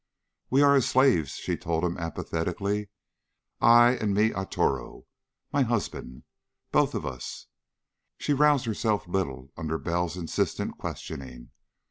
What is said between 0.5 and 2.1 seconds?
are his slaves," she told him